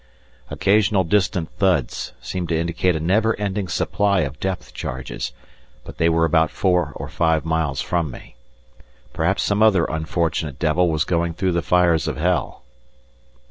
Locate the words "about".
6.25-6.49